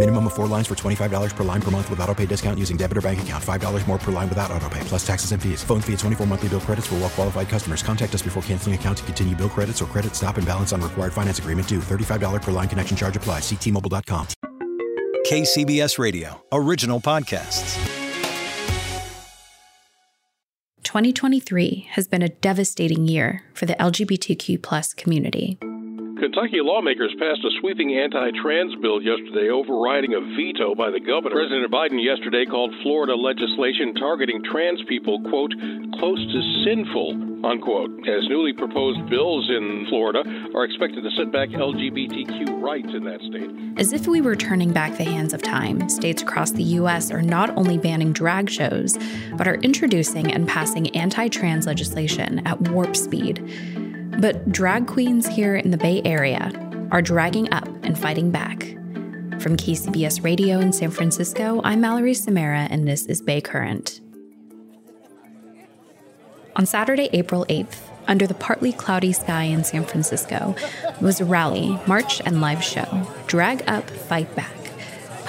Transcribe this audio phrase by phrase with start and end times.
[0.00, 2.78] Minimum of four lines for $25 per line per month with auto pay discount using
[2.78, 3.44] debit or bank account.
[3.44, 5.62] $5 more per line without auto pay, plus taxes and fees.
[5.62, 7.82] Phone fee at 24 monthly bill credits for well qualified customers.
[7.82, 10.80] Contact us before canceling account to continue bill credits or credit stop and balance on
[10.80, 11.80] required finance agreement due.
[11.80, 13.42] $35 per line connection charge applies.
[13.42, 14.26] Ctmobile.com.
[15.26, 17.78] KCBS Radio, original podcasts.
[20.82, 25.58] 2023 has been a devastating year for the LGBTQ plus community.
[26.20, 31.34] Kentucky lawmakers passed a sweeping anti trans bill yesterday, overriding a veto by the governor.
[31.34, 35.54] President Biden yesterday called Florida legislation targeting trans people, quote,
[35.98, 40.20] close to sinful, unquote, as newly proposed bills in Florida
[40.54, 43.80] are expected to set back LGBTQ rights in that state.
[43.80, 47.10] As if we were turning back the hands of time, states across the U.S.
[47.10, 48.98] are not only banning drag shows,
[49.38, 53.40] but are introducing and passing anti trans legislation at warp speed.
[54.18, 56.50] But drag queens here in the Bay Area
[56.90, 58.64] are dragging up and fighting back.
[59.40, 64.00] From KCBS Radio in San Francisco, I'm Mallory Somera, and this is Bay Current.
[66.56, 70.54] On Saturday, April 8th, under the partly cloudy sky in San Francisco,
[71.00, 74.59] was a rally, march, and live show Drag Up, Fight Back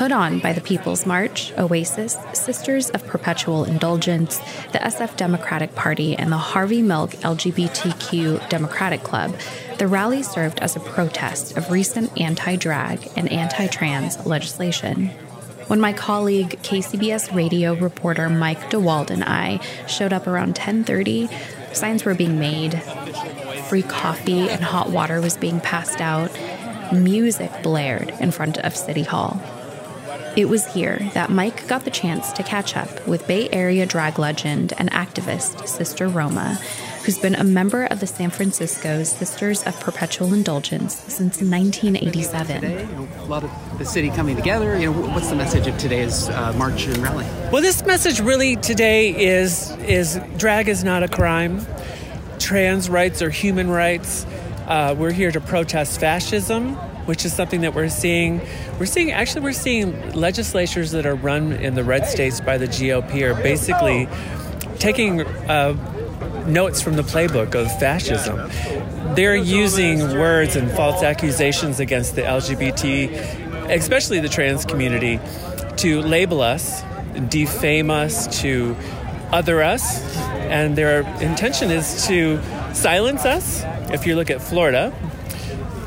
[0.00, 4.38] put on by the People's March, Oasis, Sisters of Perpetual Indulgence,
[4.72, 9.36] the SF Democratic Party, and the Harvey Milk LGBTQ Democratic Club,
[9.76, 15.08] the rally served as a protest of recent anti drag and anti trans legislation.
[15.68, 21.28] When my colleague, KCBS radio reporter Mike DeWald and I showed up around 10:30,
[21.74, 22.82] signs were being made,
[23.68, 26.30] free coffee and hot water was being passed out,
[26.90, 29.38] music blared in front of City Hall.
[30.36, 34.16] It was here that Mike got the chance to catch up with Bay Area drag
[34.16, 36.54] legend and activist Sister Roma,
[37.04, 42.60] who's been a member of the San Francisco Sisters of Perpetual Indulgence since 1987.
[42.60, 44.78] Today, you know, a lot of the city coming together.
[44.78, 47.26] You know, what's the message of today's uh, march and rally?
[47.50, 51.66] Well, this message really today is is drag is not a crime.
[52.38, 54.24] Trans rights are human rights.
[54.68, 58.40] Uh, we're here to protest fascism which is something that we're seeing.
[58.78, 62.66] We're seeing actually we're seeing legislatures that are run in the red states by the
[62.66, 64.08] GOP are basically
[64.78, 65.72] taking uh,
[66.46, 68.50] notes from the playbook of fascism.
[69.14, 75.20] They're using words and false accusations against the LGBT, especially the trans community,
[75.78, 76.82] to label us,
[77.28, 78.76] defame us, to
[79.32, 80.16] other us,
[80.50, 82.40] and their intention is to
[82.74, 83.62] silence us.
[83.92, 84.92] If you look at Florida,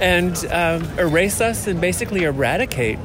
[0.00, 2.98] and um, erase us and basically eradicate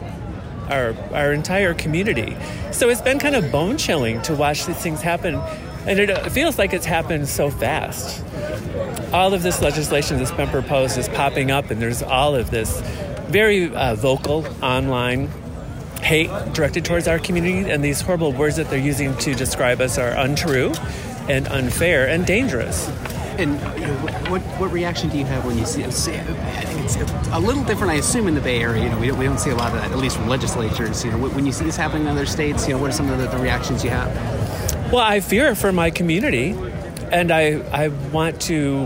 [0.70, 2.36] our, our entire community.
[2.72, 5.36] So it's been kind of bone chilling to watch these things happen.
[5.86, 8.24] And it feels like it's happened so fast.
[9.14, 12.82] All of this legislation that's been proposed is popping up, and there's all of this
[13.30, 15.30] very uh, vocal online
[16.02, 19.98] hate directed towards our community, and these horrible words that they're using to describe us
[19.98, 20.74] are untrue
[21.30, 22.90] and unfair and dangerous.
[23.38, 23.94] And you know,
[24.30, 26.14] what, what reaction do you have when you see, see
[26.96, 28.84] it's a little different, I assume, in the Bay Area.
[28.84, 31.04] You know, we don't, we don't see a lot of that, at least from legislatures.
[31.04, 33.10] You know, when you see this happening in other states, you know, what are some
[33.10, 34.14] of the, the reactions you have?
[34.92, 36.56] Well, I fear for my community,
[37.12, 38.86] and I I want to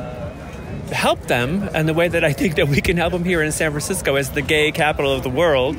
[0.91, 1.69] help them.
[1.73, 4.16] And the way that I think that we can help them here in San Francisco,
[4.16, 5.78] as the gay capital of the world,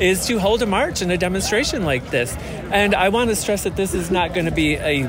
[0.00, 2.34] is to hold a march and a demonstration like this.
[2.72, 5.04] And I want to stress that this is not going to be a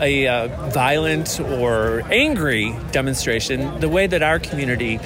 [0.00, 3.80] a uh, violent or angry demonstration.
[3.80, 4.98] The way that our community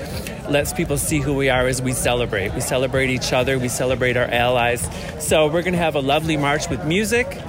[0.51, 2.55] lets people see who we are as we celebrate.
[2.55, 4.89] We celebrate each other, we celebrate our allies.
[5.19, 7.41] So we're going to have a lovely march with music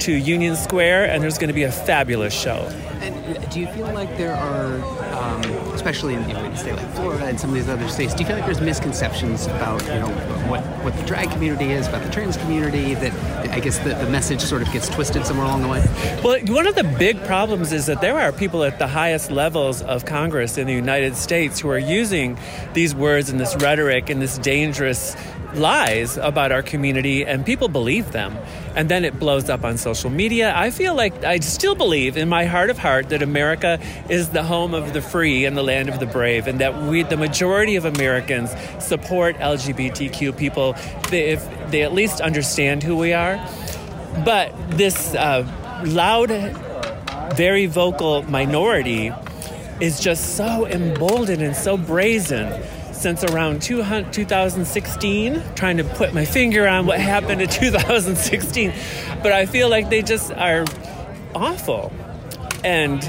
[0.00, 2.68] to Union Square, and there's going to be a fabulous show.
[3.00, 4.74] And do you feel like there are,
[5.14, 7.88] um, especially in, you know, in a state like Florida and some of these other
[7.88, 10.10] states, do you feel like there's misconceptions about you know
[10.50, 13.12] what, what the drag community is, about the trans community, that
[13.50, 15.86] I guess the, the message sort of gets twisted somewhere along the way?
[16.22, 19.80] Well, one of the big problems is that there are people at the highest levels
[19.80, 22.38] of Congress in the United States who are using
[22.74, 25.16] these words and this rhetoric and this dangerous
[25.54, 28.36] lies about our community and people believe them.
[28.74, 30.52] And then it blows up on social media.
[30.54, 34.42] I feel like I still believe in my heart of heart that America is the
[34.42, 37.76] home of the free and the land of the brave, and that we, the majority
[37.76, 40.74] of Americans, support LGBTQ people
[41.12, 43.36] if they at least understand who we are.
[44.24, 45.46] But this uh,
[45.84, 46.30] loud,
[47.34, 49.12] very vocal minority
[49.80, 52.52] is just so emboldened and so brazen
[53.00, 58.72] since around 2016, trying to put my finger on what happened in 2016.
[59.22, 60.66] But I feel like they just are
[61.34, 61.92] awful
[62.62, 63.02] and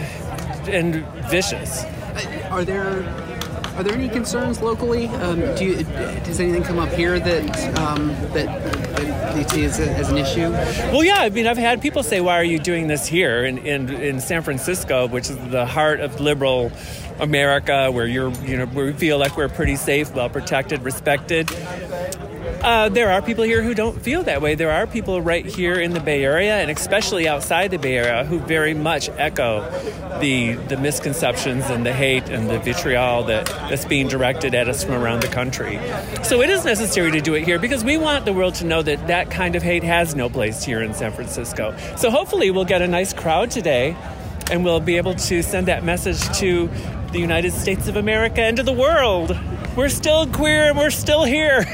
[0.68, 1.84] and vicious.
[2.50, 3.04] Are there
[3.76, 5.08] are there any concerns locally?
[5.08, 5.84] Um, do you,
[6.24, 8.48] does anything come up here that um, that,
[9.08, 10.52] as, as, an issue?
[10.92, 11.20] Well, yeah.
[11.20, 14.20] I mean, I've had people say, "Why are you doing this here in, in, in
[14.20, 16.72] San Francisco, which is the heart of liberal
[17.20, 21.50] America, where you're you know where we feel like we're pretty safe, well protected, respected?"
[22.64, 24.54] Uh, there are people here who don't feel that way.
[24.54, 28.24] There are people right here in the Bay Area, and especially outside the Bay Area,
[28.24, 29.62] who very much echo
[30.20, 34.84] the the misconceptions and the hate and the vitriol that, that's being directed at us
[34.84, 35.80] from around the country.
[36.24, 38.84] So it is necessary to do it here because we want the world to know
[38.84, 41.76] that that kind of hate has no place here in San Francisco.
[41.98, 43.96] So hopefully we'll get a nice crowd today,
[44.52, 46.70] and we'll be able to send that message to
[47.12, 49.36] the United States of America and to the world.
[49.76, 51.66] We're still queer and we're still here.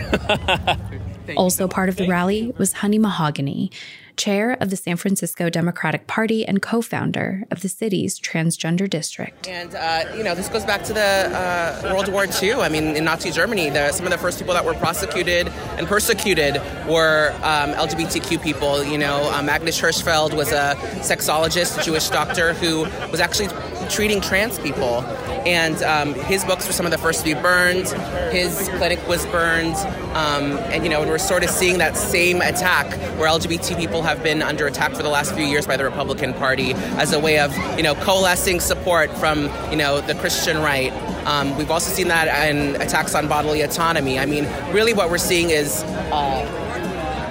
[1.36, 3.72] also part of the rally was Honey Mahogany,
[4.18, 9.48] chair of the San Francisco Democratic Party and co founder of the city's transgender district.
[9.48, 12.54] And, uh, you know, this goes back to the uh, World War II.
[12.54, 15.48] I mean, in Nazi Germany, the, some of the first people that were prosecuted
[15.78, 16.56] and persecuted
[16.88, 18.84] were um, LGBTQ people.
[18.84, 23.48] You know, um, Magnus Hirschfeld was a sexologist, a Jewish doctor who was actually
[23.90, 25.02] treating trans people.
[25.46, 27.88] And um, his books were some of the first to be burned.
[28.34, 29.76] His clinic was burned.
[30.16, 34.02] Um, and, you know, and we're sort of seeing that same attack where LGBT people
[34.02, 37.20] have been under attack for the last few years by the Republican Party as a
[37.20, 40.92] way of, you know, coalescing support from, you know, the Christian right.
[41.26, 44.20] Um, we've also seen that in attacks on bodily autonomy.
[44.20, 45.84] I mean, really what we're seeing is.
[46.12, 46.64] Uh,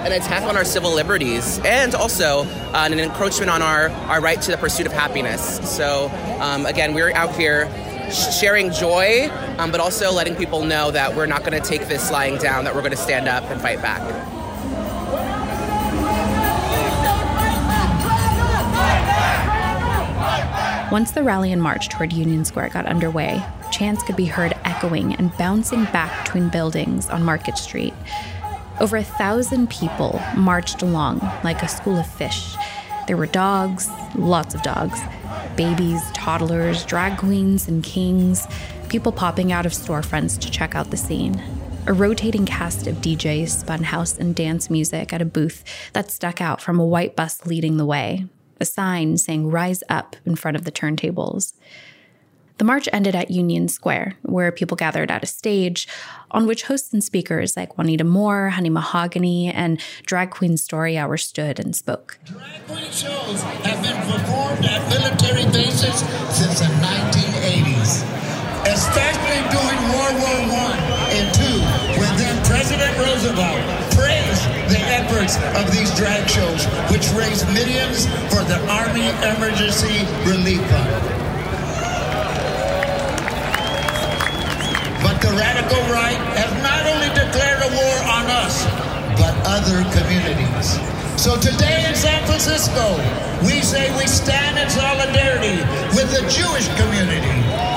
[0.05, 4.41] an attack on our civil liberties and also uh, an encroachment on our, our right
[4.41, 5.59] to the pursuit of happiness.
[5.69, 6.09] So,
[6.39, 7.69] um, again, we're out here
[8.11, 12.11] sharing joy, um, but also letting people know that we're not going to take this
[12.11, 14.01] lying down, that we're going to stand up and fight back.
[20.89, 25.13] Once the rally and march toward Union Square got underway, chants could be heard echoing
[25.15, 27.93] and bouncing back between buildings on Market Street.
[28.79, 32.55] Over a thousand people marched along like a school of fish.
[33.07, 34.99] There were dogs, lots of dogs,
[35.55, 38.45] babies, toddlers, drag queens, and kings,
[38.87, 41.41] people popping out of storefronts to check out the scene.
[41.87, 45.63] A rotating cast of DJs spun house and dance music at a booth
[45.93, 48.27] that stuck out from a white bus leading the way,
[48.59, 51.53] a sign saying Rise Up in front of the turntables.
[52.57, 55.87] The march ended at Union Square, where people gathered at a stage
[56.31, 61.17] on which hosts and speakers like Juanita More, Honey Mahogany, and Drag Queen Story Hour
[61.17, 62.17] stood and spoke.
[62.25, 66.01] Drag queen shows have been performed at military bases
[66.33, 68.01] since the 1980s,
[68.65, 71.61] especially during World War I and II,
[72.01, 73.61] when then President Roosevelt
[73.93, 74.43] praised
[74.73, 81.36] the efforts of these drag shows, which raised millions for the Army Emergency Relief Fund.
[85.27, 88.63] The radical right has not only declared a war on us,
[89.19, 90.79] but other communities.
[91.19, 92.95] So today in San Francisco,
[93.43, 95.59] we say we stand in solidarity
[95.99, 97.76] with the Jewish community.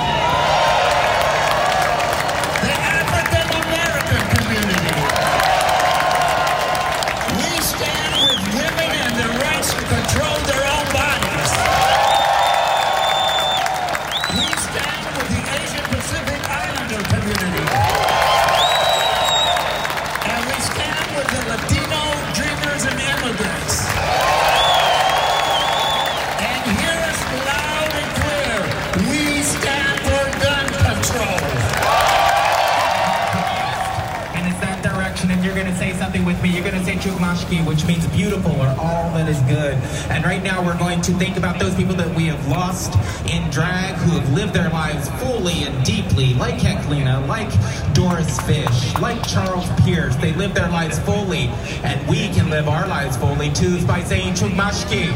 [35.70, 39.12] To say something with me, you're going to say Chukmashki, which means beautiful or all
[39.14, 39.74] that is good.
[40.10, 42.94] And right now we're going to think about those people that we have lost
[43.30, 47.50] in drag who have lived their lives fully and deeply, like Heklina, like
[47.94, 50.16] Doris Fish, like Charles Pierce.
[50.16, 51.48] They live their lives fully,
[51.84, 55.06] and we can live our lives fully too by saying Chukmashki.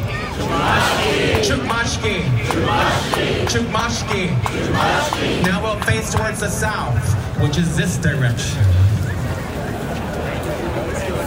[1.43, 2.23] Chukmashki.
[3.47, 5.43] Chukmashki.
[5.43, 8.84] Now we'll face towards the south, which is this direction.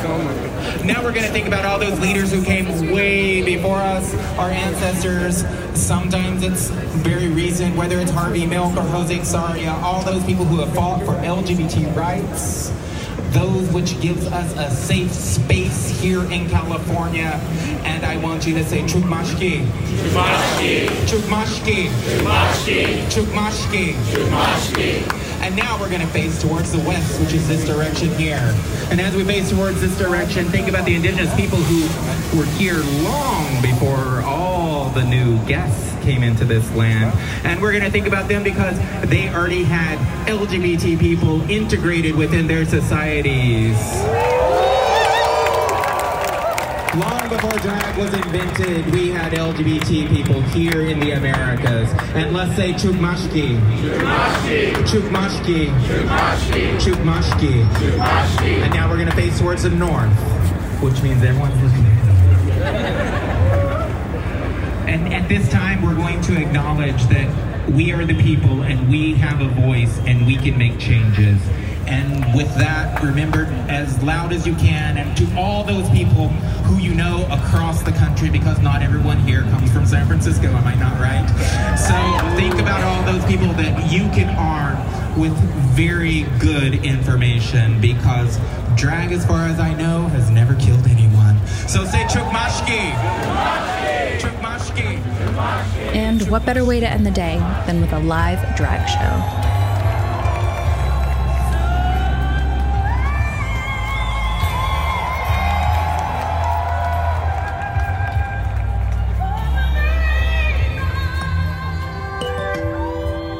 [0.10, 4.14] Oh now we're going to think about all those leaders who came way before us,
[4.38, 5.44] our ancestors.
[5.78, 10.60] Sometimes it's very recent, whether it's Harvey Milk or Jose Sarria, all those people who
[10.62, 12.72] have fought for LGBT rights
[13.32, 17.40] those which gives us a safe space here in California.
[17.84, 19.66] And I want you to say Chukmashki.
[19.66, 20.88] Chukmashki.
[21.06, 21.88] Chukmashki.
[21.90, 22.96] Chukmashki.
[23.10, 23.94] Chukmashki.
[24.12, 25.26] Chukmashki.
[25.41, 28.53] And now we're going to face towards the west, which is this direction here.
[28.89, 32.77] And as we face towards this direction, think about the indigenous people who were here
[33.03, 37.17] long before all the new guests came into this land.
[37.44, 38.77] And we're going to think about them because
[39.10, 43.77] they already had LGBT people integrated within their societies.
[46.96, 51.91] Long before drag was invented, we had LGBT people here in the Americas.
[52.15, 53.60] And let's say Chukmashki.
[54.88, 55.67] Chukmashki.
[56.79, 56.79] Chukmashki.
[56.79, 58.63] Chukmashki.
[58.63, 60.12] And now we're going to face towards the north,
[60.82, 61.88] which means everyone's at
[64.88, 69.13] And at this time, we're going to acknowledge that we are the people and we
[69.15, 71.41] have a voice and we can make changes.
[71.88, 76.27] And with that, remember as loud as you can, and to all those people
[76.67, 80.67] who you know across the country, because not everyone here comes from San Francisco, am
[80.67, 81.25] I not right?
[81.77, 81.95] So
[82.36, 84.77] think about all those people that you can arm
[85.17, 85.31] with
[85.77, 88.38] very good information, because
[88.75, 91.38] drag, as far as I know, has never killed anyone.
[91.67, 93.76] So say Chukmashki!
[95.94, 99.48] And what better way to end the day than with a live drag show?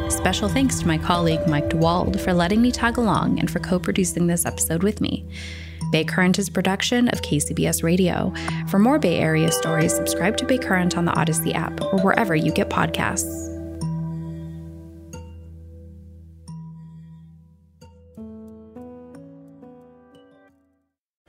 [0.10, 3.80] Special thanks to my colleague Mike DeWald for letting me tag along and for co
[3.80, 5.26] producing this episode with me.
[5.92, 8.34] Bay Current is a production of KCBS Radio.
[8.68, 12.36] For more Bay Area stories, subscribe to Bay Current on the Odyssey app or wherever
[12.36, 13.47] you get podcasts.